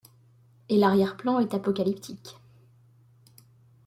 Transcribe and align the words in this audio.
Et 0.67 0.77
l’arrière-plan 0.79 1.39
est 1.39 1.53
apocalyptique. 1.53 2.35